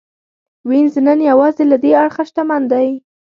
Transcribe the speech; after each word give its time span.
وینز 0.69 0.95
نن 1.07 1.19
یوازې 1.31 1.63
له 1.71 1.77
دې 1.83 1.91
اړخه 2.03 2.23
شتمن 2.29 2.61
دی 2.71 2.87